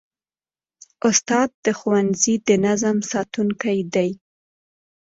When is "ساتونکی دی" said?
3.11-4.09